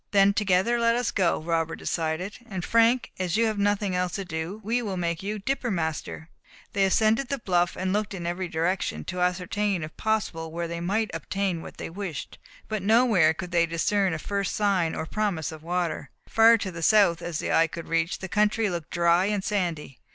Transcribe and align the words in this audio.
"Then 0.09 0.33
together 0.33 0.79
let 0.79 0.95
us 0.95 1.11
go," 1.11 1.39
Robert 1.39 1.75
decided. 1.75 2.39
"And 2.49 2.65
Frank, 2.65 3.11
as 3.19 3.37
you 3.37 3.45
have 3.45 3.59
nothing 3.59 3.95
else 3.95 4.13
to 4.13 4.25
do, 4.25 4.59
we 4.63 4.81
will 4.81 4.97
make 4.97 5.21
you 5.21 5.37
dipper 5.37 5.69
master." 5.69 6.27
They 6.73 6.85
ascended 6.85 7.27
the 7.27 7.37
bluff, 7.37 7.75
and 7.75 7.93
looked 7.93 8.15
in 8.15 8.25
every 8.25 8.47
direction, 8.47 9.03
to 9.03 9.21
ascertain 9.21 9.83
if 9.83 9.95
possible 9.97 10.51
where 10.51 10.67
they 10.67 10.79
might 10.79 11.11
obtain 11.13 11.61
what 11.61 11.77
they 11.77 11.91
wished; 11.91 12.39
but 12.67 12.81
nowhere 12.81 13.35
could 13.35 13.51
they 13.51 13.67
discern 13.67 14.13
the 14.13 14.17
first 14.17 14.55
sign 14.55 14.95
or 14.95 15.05
promise 15.05 15.51
of 15.51 15.61
water. 15.61 16.09
Far 16.27 16.57
to 16.57 16.71
the 16.71 16.81
south 16.81 17.21
as 17.21 17.37
the 17.37 17.51
eye 17.53 17.67
could 17.67 17.87
reach, 17.87 18.17
the 18.17 18.27
country 18.27 18.71
looked 18.71 18.89
dry 18.89 19.25
and 19.25 19.43
sandy. 19.43 19.99